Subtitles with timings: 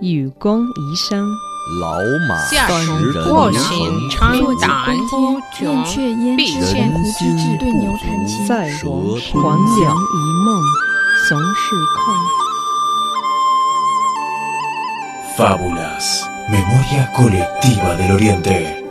[0.00, 1.26] 与公宜生，
[1.80, 8.46] 老马下识人卧能行横长达多燕雀焉必知先千古之志，对牛弹琴。
[8.46, 10.62] 在黄粱一梦，
[11.28, 12.14] 熊市空。
[15.36, 16.24] Fábulas.
[16.48, 18.84] Memoria colectiva del Oriente.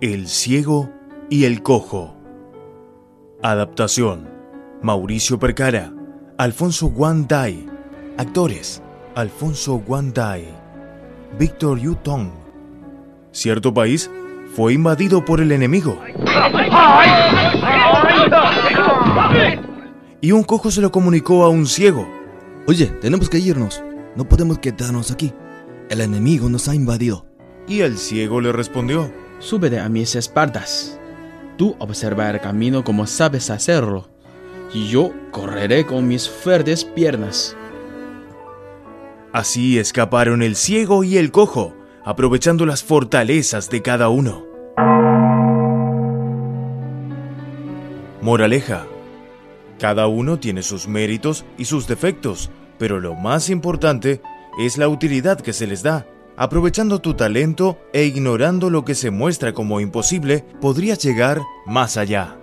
[0.00, 0.88] El ciego
[1.28, 2.21] y el cojo.
[3.44, 4.30] Adaptación.
[4.82, 5.92] Mauricio Percara.
[6.38, 7.66] Alfonso Guandai.
[8.16, 8.80] Actores.
[9.16, 10.46] Alfonso Guandai.
[11.40, 12.30] Víctor Yu Tong.
[13.32, 14.08] Cierto país
[14.54, 15.98] fue invadido por el enemigo.
[20.20, 22.08] Y un cojo se lo comunicó a un ciego.
[22.68, 23.82] Oye, tenemos que irnos.
[24.14, 25.32] No podemos quedarnos aquí.
[25.90, 27.26] El enemigo nos ha invadido.
[27.66, 29.12] Y el ciego le respondió.
[29.40, 31.00] Súbete a mis espaldas.
[31.62, 34.08] Tú observa el camino como sabes hacerlo,
[34.74, 37.56] y yo correré con mis fuertes piernas.
[39.32, 41.72] Así escaparon el ciego y el cojo,
[42.04, 44.44] aprovechando las fortalezas de cada uno.
[48.20, 48.88] Moraleja.
[49.78, 54.20] Cada uno tiene sus méritos y sus defectos, pero lo más importante
[54.58, 56.06] es la utilidad que se les da.
[56.42, 62.41] Aprovechando tu talento e ignorando lo que se muestra como imposible, podrías llegar más allá.